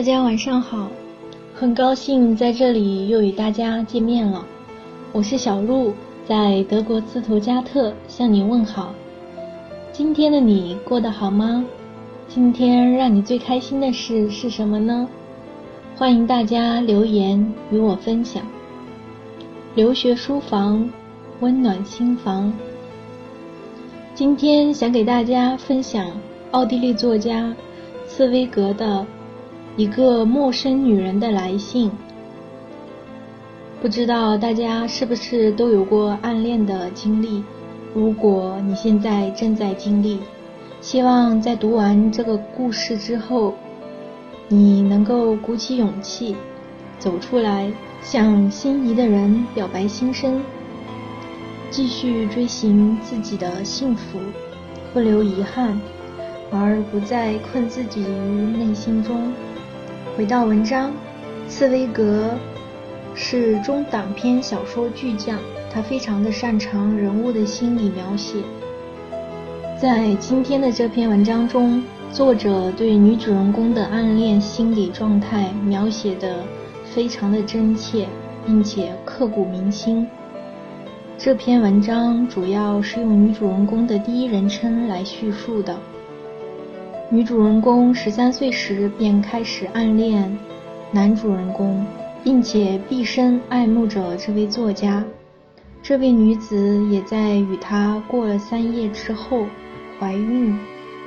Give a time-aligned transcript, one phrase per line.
[0.00, 0.88] 大家晚上好，
[1.54, 4.46] 很高兴在这里又与大家见面了。
[5.12, 5.92] 我是小鹿，
[6.26, 8.94] 在德国斯图加特向你问好。
[9.92, 11.66] 今天的你过得好吗？
[12.28, 15.06] 今天让你最开心的事是什么呢？
[15.94, 18.42] 欢迎大家留言与我分享。
[19.74, 20.88] 留学书房，
[21.40, 22.50] 温暖心房。
[24.14, 26.10] 今天想给大家分享
[26.52, 27.54] 奥地利作家
[28.06, 29.06] 茨威格的。
[29.80, 31.90] 一个陌生女人的来信，
[33.80, 37.42] 不知道大家是不是都有过暗恋的经历？
[37.94, 40.18] 如果你现在正在经历，
[40.82, 43.54] 希望在读完这个故事之后，
[44.48, 46.36] 你能够鼓起勇气
[46.98, 50.42] 走出来，向心仪的人表白心声，
[51.70, 54.18] 继续追寻自己的幸福，
[54.92, 55.80] 不留遗憾，
[56.50, 59.32] 而不再困自己于内心中。
[60.20, 60.92] 回到文章，
[61.48, 62.32] 茨威格
[63.14, 65.38] 是中短篇小说巨匠，
[65.72, 68.36] 他非常的擅长人物的心理描写。
[69.80, 71.82] 在今天的这篇文章中，
[72.12, 76.44] 作者对女主人公的暗恋心理状态描写的
[76.84, 78.06] 非常的真切，
[78.44, 80.06] 并且刻骨铭心。
[81.16, 85.74] 这篇文章主要是用女主人公的第一人称来叙述的。
[87.12, 90.38] 女主人公十三岁时便开始暗恋
[90.92, 91.84] 男主人公，
[92.22, 95.04] 并且毕生爱慕着这位作家。
[95.82, 99.44] 这位女子也在与他过了三夜之后
[99.98, 100.56] 怀孕。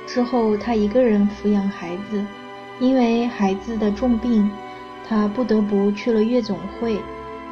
[0.06, 2.22] 之后，她一个人抚养孩子，
[2.78, 4.50] 因为孩子的重病，
[5.08, 7.00] 她不得不去了夜总会，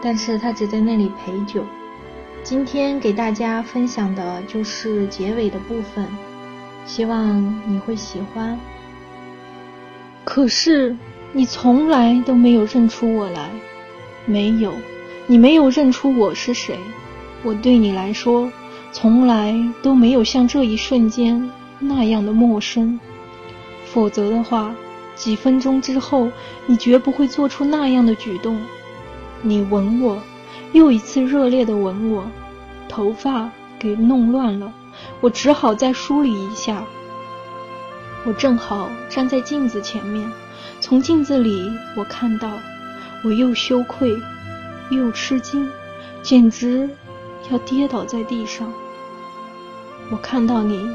[0.03, 1.65] 但是她只在那里陪酒。
[2.43, 6.07] 今天给大家分享的就是结尾的部分。
[6.85, 8.59] 希望你会喜欢。
[10.25, 10.97] 可是
[11.33, 13.51] 你从来都没有认出我来，
[14.27, 14.73] 没有，
[15.27, 16.77] 你没有认出我是谁。
[17.43, 18.51] 我对你来说，
[18.93, 21.51] 从来都没有像这一瞬间
[21.81, 22.99] 那样的陌生。
[23.85, 24.75] 否则的话，
[25.15, 26.31] 几分钟之后，
[26.67, 28.59] 你绝不会做出那样的举动。
[29.43, 30.23] 你吻我，
[30.73, 32.25] 又一次热烈的吻我，
[32.89, 34.73] 头发给弄乱了。
[35.21, 36.85] 我只好再梳理一下。
[38.25, 40.31] 我正好站在镜子前面，
[40.81, 42.51] 从镜子里我看到，
[43.25, 44.17] 我又羞愧，
[44.91, 45.69] 又吃惊，
[46.23, 46.89] 简直
[47.51, 48.73] 要跌倒在地上。
[50.11, 50.89] 我看到你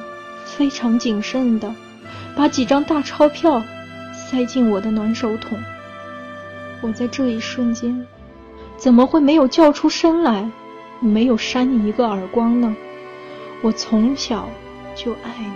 [0.46, 1.74] 非常谨慎的
[2.36, 3.62] 把几张大钞票
[4.14, 5.58] 塞进我的暖手桶。
[6.82, 8.06] 我在这一瞬间
[8.78, 10.50] 怎么会没有叫出声来，
[11.00, 12.76] 没有扇你一个耳光呢？
[13.62, 14.50] 我从小
[14.96, 15.54] 就爱你，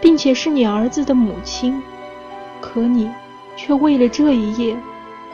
[0.00, 1.82] 并且是你儿子的母亲，
[2.60, 3.10] 可你
[3.56, 4.76] 却为了这一夜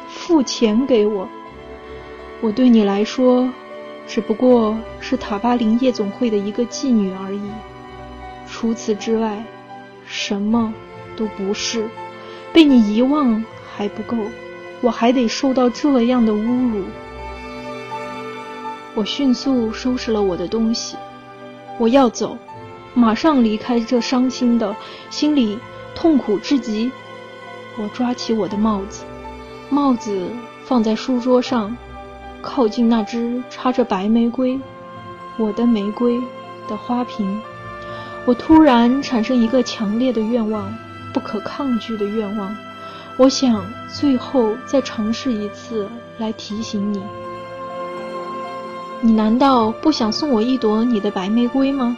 [0.08, 1.28] 付钱给我。
[2.40, 3.48] 我对你来说
[4.06, 7.42] 只不过是塔巴林夜总会的一个妓女而已，
[8.48, 9.44] 除此之外
[10.06, 10.72] 什么
[11.16, 11.88] 都不是。
[12.52, 13.44] 被你遗忘
[13.76, 14.16] 还不够，
[14.80, 16.84] 我还得受到这样的侮辱。
[18.94, 20.96] 我迅速收拾了我的东西。
[21.78, 22.36] 我要走，
[22.92, 24.74] 马上离开这伤心的，
[25.10, 25.58] 心里
[25.94, 26.90] 痛苦至极。
[27.76, 29.04] 我抓起我的帽子，
[29.70, 30.28] 帽子
[30.64, 31.76] 放在书桌上，
[32.42, 34.58] 靠近那只插着白玫瑰，
[35.36, 36.20] 我的玫瑰
[36.68, 37.40] 的花瓶。
[38.26, 40.74] 我突然产生一个强烈的愿望，
[41.14, 42.54] 不可抗拒的愿望。
[43.16, 47.00] 我想最后再尝试一次，来提醒你。
[49.00, 51.96] 你难道不想送我一朵你的白玫瑰吗？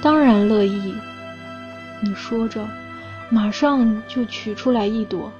[0.00, 0.94] 当然乐意。
[2.02, 2.66] 你说着，
[3.28, 5.30] 马上就取出来一朵。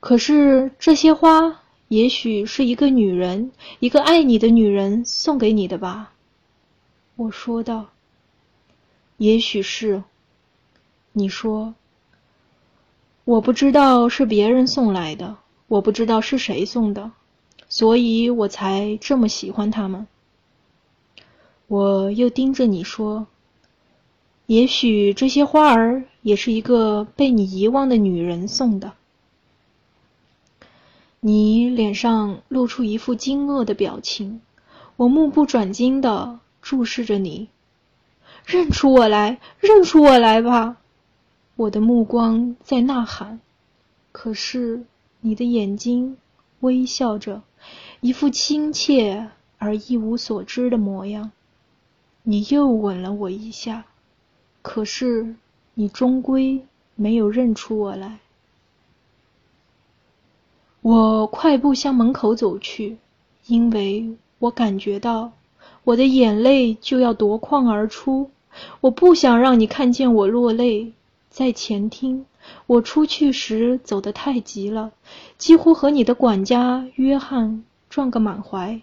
[0.00, 6.12] 可是这些花也许是一个女人，一个爱你的女人送给你的吧？
[7.14, 7.86] 我说道。
[9.18, 10.02] 也许是。
[11.12, 11.74] 你说。
[13.24, 15.36] 我不知道是别人送来的，
[15.68, 17.12] 我不知道是谁送的。
[17.68, 20.06] 所以我才这么喜欢他们。
[21.66, 23.26] 我又盯着你说
[24.46, 28.92] ：“也许这些花儿也是一个被你遗忘的女人送的。”
[31.20, 34.40] 你脸上露出一副惊愕的表情，
[34.96, 37.48] 我目不转睛的注视着你。
[38.44, 40.76] 认出我来，认出我来吧！
[41.56, 43.40] 我的目光在呐喊，
[44.12, 44.84] 可是
[45.20, 46.16] 你的眼睛
[46.60, 47.42] 微笑着。
[48.06, 51.32] 一副亲切而一无所知的模样，
[52.22, 53.84] 你又吻了我一下，
[54.62, 55.34] 可是
[55.74, 56.64] 你终归
[56.94, 58.20] 没有认出我来。
[60.82, 62.98] 我快步向门口走去，
[63.48, 65.32] 因为我感觉到
[65.82, 68.30] 我的眼泪就要夺眶而出。
[68.82, 70.92] 我不想让你看见我落泪。
[71.28, 72.24] 在前厅，
[72.68, 74.92] 我出去时走得太急了，
[75.38, 77.64] 几乎和你的管家约翰
[77.96, 78.78] 撞个满怀。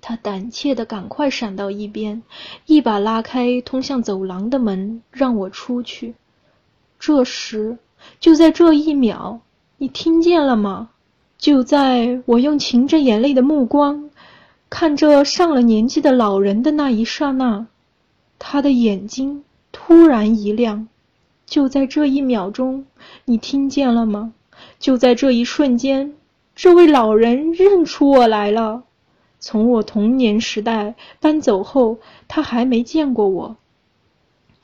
[0.00, 2.22] 他胆怯地赶快闪到一边，
[2.64, 6.14] 一把拉开通向走廊的门，让我出去。
[6.98, 7.76] 这时，
[8.18, 9.40] 就在这一秒，
[9.76, 10.88] 你听见了吗？
[11.36, 14.08] 就在我用噙着眼泪的目光
[14.70, 17.66] 看着上了年纪的老人的那一刹那，
[18.38, 20.88] 他的眼睛突然一亮。
[21.44, 22.86] 就在这一秒钟，
[23.26, 24.32] 你听见了吗？
[24.78, 26.14] 就在这一瞬间，
[26.56, 28.84] 这位老人认出我来了。
[29.38, 31.98] 从我童年时代搬走后，
[32.28, 33.56] 他还没见过我。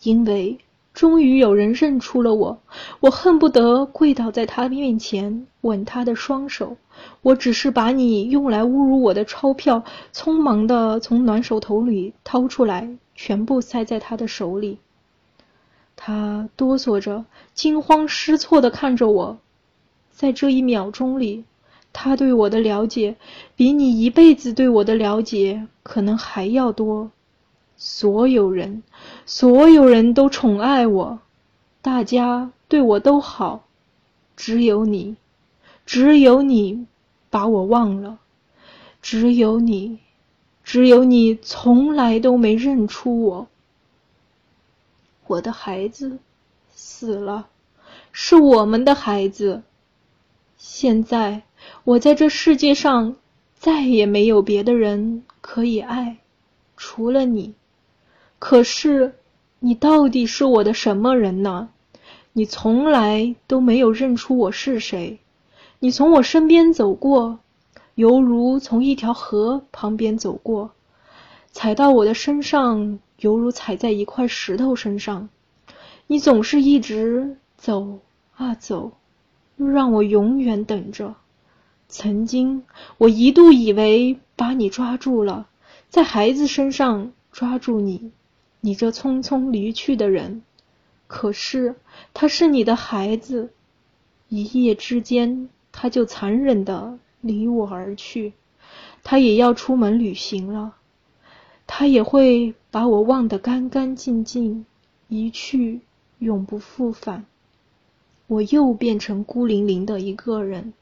[0.03, 0.59] 因为
[0.95, 2.59] 终于有人认出了我，
[3.01, 6.79] 我恨不得跪倒在他面前，吻他的双手。
[7.21, 9.85] 我只是把你用来侮辱我的钞票，
[10.15, 14.79] 匆忙地从暖手头里掏出来，全部塞在他的手里。
[15.95, 19.39] 他哆嗦着，惊慌失措地看着我，
[20.11, 21.45] 在这一秒钟里，
[21.93, 23.17] 他对我的了解
[23.55, 27.11] 比你一辈子对我的了解可能还要多。
[27.77, 28.83] 所有人，
[29.27, 31.19] 所有人都宠爱我，
[31.81, 33.65] 大家对我都好，
[34.37, 35.17] 只有你，
[35.85, 36.87] 只有你
[37.29, 38.19] 把我忘了，
[39.01, 39.99] 只有你，
[40.63, 43.49] 只有你从来都没认出我。
[45.27, 46.19] 我的孩子
[46.75, 47.49] 死了，
[48.13, 49.63] 是我们的孩子。
[50.57, 51.43] 现在
[51.85, 53.17] 我在这世界上
[53.55, 56.19] 再也没有别的人可以爱，
[56.77, 57.55] 除了你。
[58.39, 59.15] 可是
[59.59, 61.69] 你到底是我的什么人呢？
[62.33, 65.19] 你从来都没有认出我是谁。
[65.79, 67.39] 你从我身边走过，
[67.95, 70.71] 犹如从一条河旁边走过，
[71.51, 72.99] 踩到我的身上。
[73.19, 75.29] 犹如踩在一块石头身上，
[76.09, 78.01] 你总是一直走
[78.35, 78.91] 啊走，
[79.57, 81.15] 让我永远等着。
[81.93, 82.63] 曾经，
[82.97, 85.47] 我一度以为把你抓住了，
[85.91, 88.13] 在孩子身上抓住你，
[88.63, 90.43] 你这匆匆离去的人。
[91.07, 91.75] 可是，
[92.15, 93.51] 他是你的孩子，
[94.31, 98.33] 一夜之间他就残忍的离我而去，
[99.05, 100.77] 他也要出门旅行了。
[101.67, 104.65] 他也会把我忘得干干净净，
[105.09, 105.83] 一去
[106.21, 107.27] 永不复返。
[108.27, 110.73] 我又变成孤零零的一个人，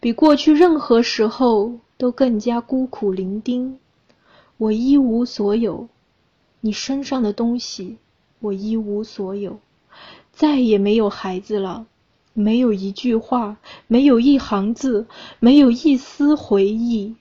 [0.00, 3.74] 比过去任何时候都更加孤苦伶仃。
[4.56, 5.88] 我一无所有，
[6.60, 7.98] 你身上的东西
[8.40, 9.58] 我一无所有，
[10.32, 11.86] 再也没有孩子了，
[12.34, 15.06] 没有一句话，没有一行字，
[15.38, 17.14] 没有一丝回忆。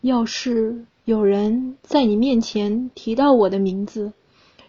[0.00, 0.84] 要是。
[1.06, 4.14] 有人在你面前提到我的名字，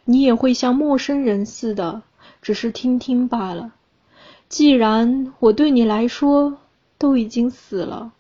[0.04, 2.02] 你也会像陌生人似的，
[2.42, 3.74] 只是听听罢了。
[4.48, 6.58] 既然我对你来说
[6.98, 8.14] 都已经死了，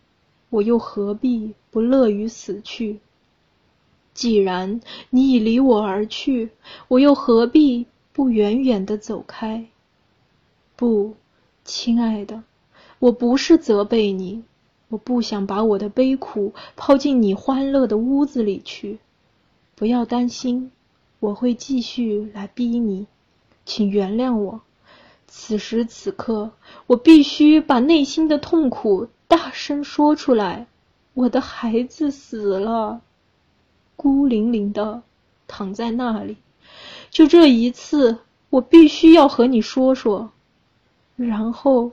[0.49, 2.99] 我又何必不乐于死去？
[4.13, 6.49] 既然你已离我而去，
[6.87, 9.65] 我又何必不远远的走开？
[10.75, 11.15] 不，
[11.63, 12.43] 亲爱的，
[12.99, 14.43] 我不是责备你。
[14.89, 18.99] 我不想把我的悲苦抛进你欢乐的屋子里去，
[19.75, 20.71] 不要担心，
[21.19, 23.07] 我会继续来逼你，
[23.65, 24.61] 请原谅我。
[25.27, 26.51] 此时此刻，
[26.87, 30.67] 我必须把内心的痛苦大声说出来。
[31.13, 33.01] 我的孩子死了，
[33.95, 35.01] 孤零零的
[35.47, 36.37] 躺在那里。
[37.09, 38.17] 就这一次，
[38.49, 40.31] 我必须要和你说说，
[41.15, 41.91] 然后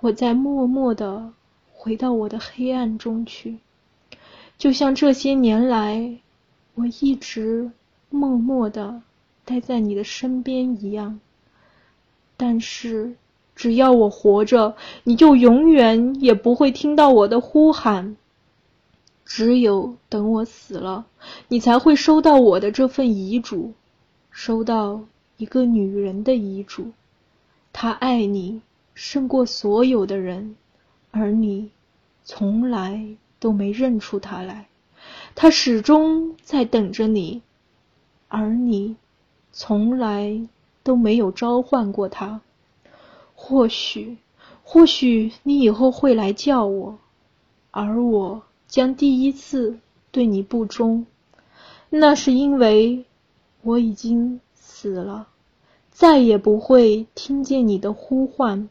[0.00, 1.32] 我再默默的。
[1.74, 3.58] 回到我的黑暗中去，
[4.56, 6.16] 就像这些年来
[6.76, 7.72] 我一直
[8.08, 9.02] 默默的
[9.44, 11.18] 待在你的身边一样。
[12.44, 13.14] 但是，
[13.54, 18.16] 只要我活着，你就永远也不会听到我的呼喊。
[19.24, 21.06] 只有等我死了，
[21.46, 23.74] 你才会收到我的这份遗嘱，
[24.32, 25.02] 收到
[25.36, 26.90] 一个女人的遗嘱。
[27.72, 28.60] 她爱你
[28.92, 30.56] 胜过所有的人。
[31.12, 31.70] 而你
[32.24, 33.06] 从来
[33.38, 34.66] 都没认出她来，
[35.36, 37.40] 她始终在等着你，
[38.26, 38.96] 而你
[39.52, 40.48] 从来
[40.82, 42.40] 都没有召唤过他。
[43.34, 44.18] 或许，
[44.62, 46.98] 或许你以后会来叫我，
[47.70, 49.78] 而我将第一次
[50.10, 51.06] 对你不忠，
[51.90, 53.04] 那是因为
[53.62, 55.28] 我已经死了，
[55.90, 58.68] 再也不会听见你的呼唤。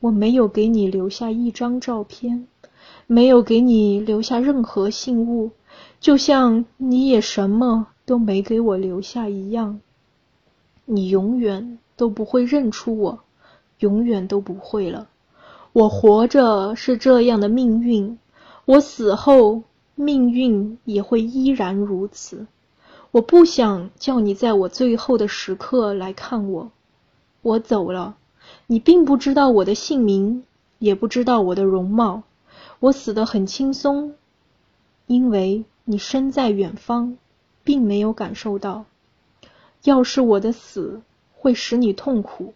[0.00, 2.46] 我没有给你留下一张照片，
[3.06, 5.50] 没有给你留下任何信物，
[6.00, 9.80] 就像你也什么都没给我留下一样。
[10.86, 13.18] 你永远都不会认出我，
[13.80, 15.08] 永远都不会了。
[15.72, 18.18] 我活着是这样的命运，
[18.64, 19.62] 我死后
[19.94, 22.46] 命运也会依然如此。
[23.10, 26.70] 我不想叫你在我最后的时刻来看我。
[27.42, 28.16] 我走了，
[28.66, 30.44] 你并不知道我的姓名，
[30.78, 32.22] 也不知道我的容貌。
[32.80, 34.14] 我死得很轻松，
[35.06, 37.16] 因为你身在远方，
[37.64, 38.84] 并没有感受到。
[39.86, 41.00] 要是我的死
[41.32, 42.54] 会使你痛苦，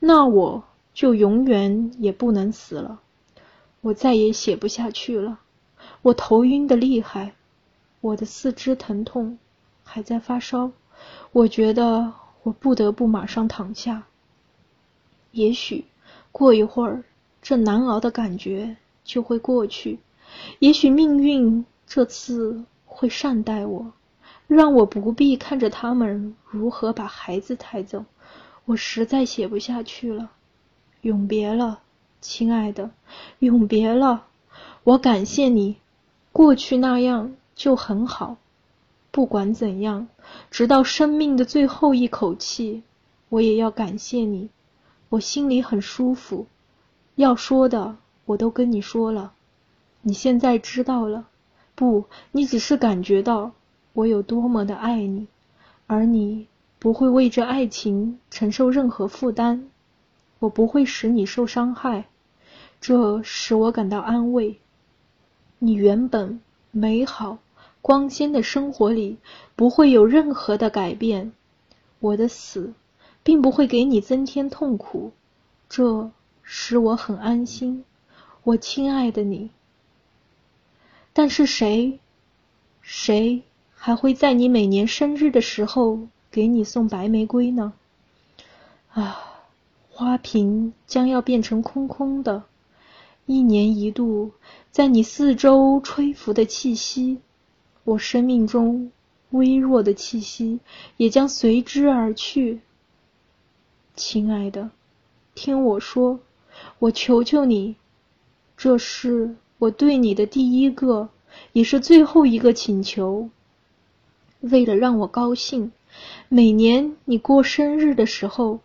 [0.00, 3.00] 那我就永远也不能死了。
[3.80, 5.38] 我再也写不下去了。
[6.02, 7.34] 我头晕的厉害，
[8.00, 9.38] 我的四肢疼痛，
[9.84, 10.72] 还在发烧。
[11.30, 12.12] 我觉得
[12.42, 14.02] 我不得不马上躺下。
[15.30, 15.84] 也许
[16.32, 17.04] 过一会儿，
[17.40, 20.00] 这难熬的感觉就会过去。
[20.58, 23.92] 也许命运这次会善待我，
[24.52, 28.04] 让我不必看着他们如何把孩子抬走。
[28.66, 30.30] 我实在写不下去了。
[31.00, 31.80] 永别了，
[32.20, 32.90] 亲爱的，
[33.40, 34.26] 永别了。
[34.84, 35.78] 我感谢你，
[36.30, 38.36] 过去那样就很好。
[39.10, 40.08] 不管怎样，
[40.50, 42.82] 直到生命的最后一口气，
[43.30, 44.50] 我也要感谢你。
[45.08, 46.46] 我心里很舒服，
[47.16, 49.32] 要说的我都跟你说了，
[50.02, 51.26] 你现在知道了。
[51.74, 53.52] 不，你只是感觉到
[53.92, 55.26] 我有多么的爱你，
[55.86, 59.68] 而你不会为这爱情承受任何负担。
[60.38, 62.06] 我不会使你受伤害，
[62.80, 64.58] 这使我感到安慰。
[65.58, 67.38] 你原本美好
[67.80, 69.18] 光鲜的生活里
[69.56, 71.32] 不会有任何的改变。
[72.00, 72.74] 我的死。
[73.24, 75.12] 并不会给你增添痛苦，
[75.68, 76.10] 这
[76.42, 77.84] 使我很安心，
[78.42, 79.50] 我亲爱的你。
[81.12, 82.00] 但是谁，
[82.80, 83.44] 谁
[83.84, 85.98] 还会在你每年生日的时候
[86.30, 87.72] 给你送白玫瑰呢？
[88.92, 89.42] 啊，
[89.90, 92.44] 花瓶将要变成空空的，
[93.26, 94.30] 一年一度
[94.70, 97.18] 在你四周吹拂的气息，
[97.82, 98.92] 我生命中
[99.30, 100.60] 微弱的气息
[100.96, 102.60] 也将随之而去。
[103.96, 104.70] 亲爱的，
[105.34, 106.20] 听我说，
[106.78, 107.74] 我求求你，
[108.56, 111.08] 这是我对你的第一个，
[111.52, 113.28] 也是最后一个请求。
[114.42, 115.72] 为了让我高兴，
[116.28, 118.60] 每年你过生日的时候，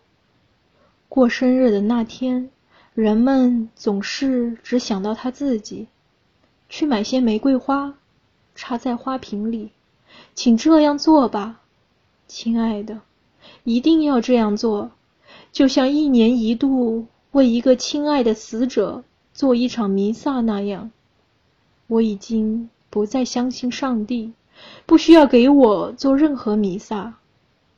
[1.08, 2.50] 过生日的那天，
[2.94, 5.86] 人们总是只想到他自己，
[6.68, 7.94] 去买些玫瑰花，
[8.54, 9.70] 插在花瓶里。
[10.34, 11.60] 请这样做吧，
[12.26, 13.00] 亲爱的，
[13.64, 14.90] 一定要这样做。
[15.52, 20.90] 就像一年一度为一个亲爱的死者做一场弥撒那样，
[21.86, 24.32] 我已经不再相信上帝，
[24.86, 27.18] 不需要给我做任何弥撒。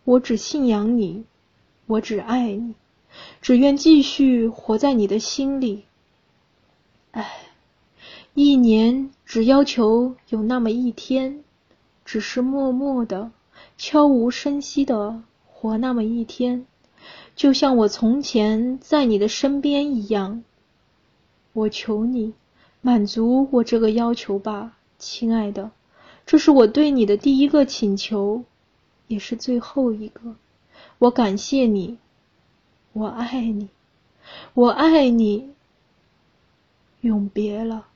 [0.04, 1.25] 我只信仰你，
[1.87, 2.75] 我只爱你，
[3.40, 5.84] 只愿继续活在你的心里。
[7.10, 7.28] 唉，
[8.34, 11.44] 一年只要求有那么一天，
[12.04, 13.30] 只是默默的、
[13.76, 16.66] 悄无声息的活那么一天。
[17.37, 20.42] 就像我从前在你的身边一样，
[21.52, 22.34] 我求你
[22.80, 25.70] 满足我这个要求吧，亲爱的。
[26.30, 28.44] 这是我对你的第一个请求，
[29.08, 30.37] 也是最后一个。
[30.99, 31.99] 我感谢你，
[32.92, 33.68] 我爱你，
[34.54, 35.50] 我爱你。
[37.00, 37.88] 永别了。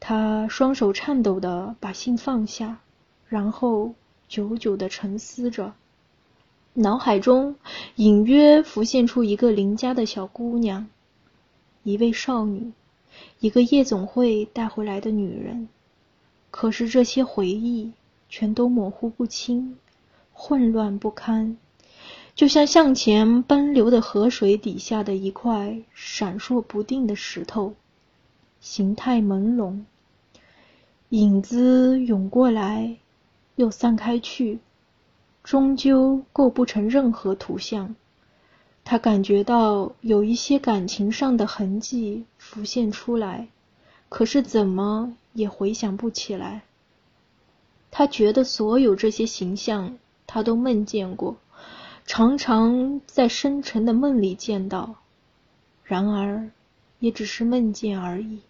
[0.00, 2.80] 他双手颤抖的把信放下，
[3.28, 3.92] 然后
[4.26, 5.74] 久久的沉思着。
[6.72, 7.56] 脑海中
[7.96, 10.88] 隐约浮现出一个邻家的小姑娘，
[11.82, 12.72] 一位少女，
[13.40, 15.68] 一个夜总会带回来的女人。
[16.50, 17.92] 可是这些回忆
[18.28, 19.76] 全都模糊不清，
[20.32, 21.56] 混乱不堪，
[22.34, 27.74] 就像向前奔流的河水底下的一块闪烁不定的石头，
[28.60, 29.80] 形态朦胧，
[31.10, 32.96] 影子涌过来，
[33.56, 34.58] 又散开去。
[35.44, 37.96] 终究构不成任何图像。
[38.84, 43.48] 他感觉到有一些感情上的痕迹浮现出来，
[44.10, 46.62] 可是怎么也回想不起来。
[47.90, 51.36] 他觉得所有这些形象他都梦见过，
[52.04, 54.96] 常常在深沉的梦里见到，
[55.84, 56.50] 然而
[56.98, 58.40] 也只是梦见而已。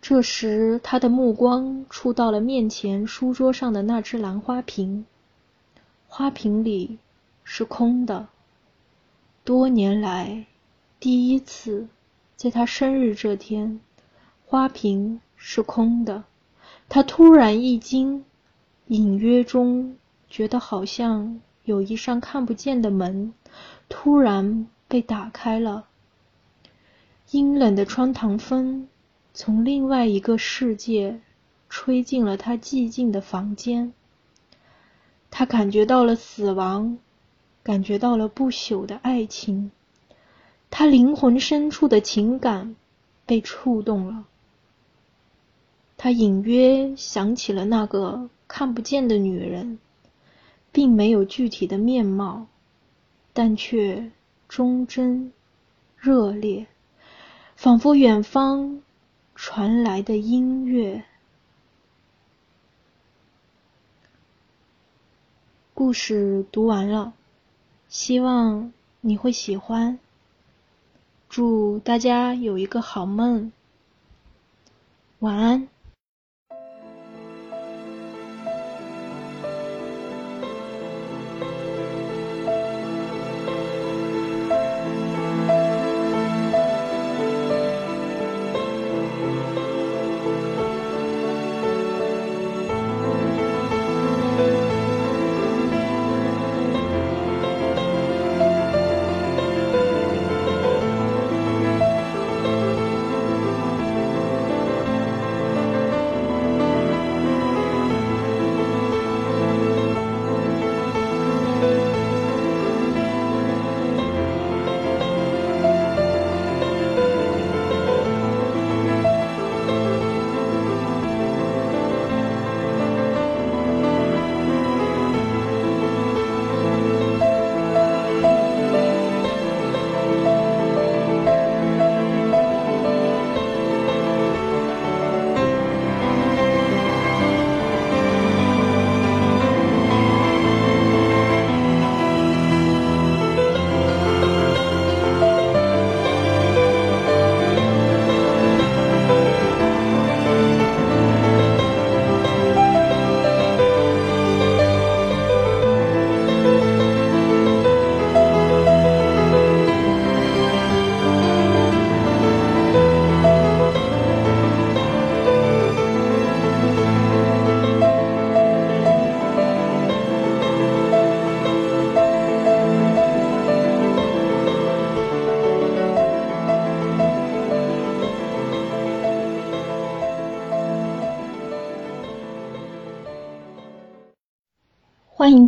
[0.00, 5.04] 这时，他的目光触到了面前书桌上的那只兰花瓶。
[6.06, 6.98] 花瓶里
[7.42, 8.28] 是空的。
[9.42, 10.46] 多年来，
[11.00, 11.88] 第一次，
[12.36, 13.80] 在他生日这天，
[14.44, 16.24] 花瓶是空的。
[16.88, 18.24] 他突然一惊，
[18.88, 19.96] 隐约中
[20.28, 23.32] 觉得好像有一扇看不见的门
[23.88, 25.86] 突然被打开了。
[27.30, 28.88] 阴冷的穿堂风
[29.32, 31.20] 从另外一个世界
[31.68, 33.92] 吹进了他寂静的房间。
[35.30, 36.98] 他感觉到了死亡，
[37.62, 39.70] 感觉到了不朽的爱情。
[40.72, 42.74] 他灵魂深处的情感
[43.24, 44.24] 被触动了。
[45.98, 49.78] 他隐约想起了那个看不见的女人，
[50.70, 52.46] 并没有具体的面貌，
[53.32, 54.12] 但却
[54.48, 55.32] 忠贞、
[55.96, 56.66] 热烈，
[57.56, 58.82] 仿佛远方
[59.34, 61.04] 传来的音乐。
[65.74, 67.14] 故事读完了，
[67.88, 69.98] 希望你会喜欢。
[71.28, 73.50] 祝大家有一个好梦，
[75.18, 75.68] 晚安。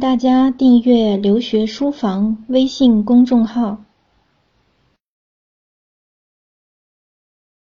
[0.08, 3.87] 大家订阅“留学书房”微信公众号。